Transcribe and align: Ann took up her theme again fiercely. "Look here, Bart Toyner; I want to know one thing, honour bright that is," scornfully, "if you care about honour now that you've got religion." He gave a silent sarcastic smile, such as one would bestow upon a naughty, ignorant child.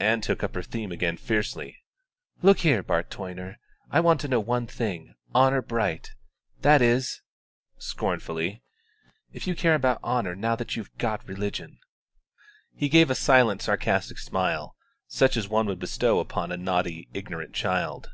Ann 0.00 0.20
took 0.20 0.42
up 0.42 0.56
her 0.56 0.62
theme 0.62 0.90
again 0.90 1.16
fiercely. 1.16 1.84
"Look 2.42 2.58
here, 2.58 2.82
Bart 2.82 3.10
Toyner; 3.10 3.60
I 3.92 4.00
want 4.00 4.20
to 4.22 4.26
know 4.26 4.40
one 4.40 4.66
thing, 4.66 5.14
honour 5.32 5.62
bright 5.62 6.10
that 6.62 6.82
is," 6.82 7.22
scornfully, 7.76 8.60
"if 9.32 9.46
you 9.46 9.54
care 9.54 9.76
about 9.76 10.02
honour 10.02 10.34
now 10.34 10.56
that 10.56 10.74
you've 10.74 10.90
got 10.98 11.28
religion." 11.28 11.78
He 12.74 12.88
gave 12.88 13.08
a 13.08 13.14
silent 13.14 13.62
sarcastic 13.62 14.18
smile, 14.18 14.74
such 15.06 15.36
as 15.36 15.48
one 15.48 15.66
would 15.68 15.78
bestow 15.78 16.18
upon 16.18 16.50
a 16.50 16.56
naughty, 16.56 17.08
ignorant 17.14 17.54
child. 17.54 18.10